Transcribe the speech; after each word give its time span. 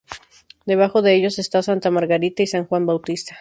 Debajo 0.65 1.03
de 1.03 1.13
ellos 1.13 1.37
están 1.37 1.61
santa 1.61 1.91
Margarita 1.91 2.41
y 2.41 2.47
san 2.47 2.65
Juan 2.65 2.87
Bautista. 2.87 3.29